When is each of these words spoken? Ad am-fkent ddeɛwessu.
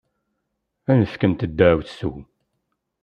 Ad 0.89 0.91
am-fkent 0.95 1.47
ddeɛwessu. 1.51 2.11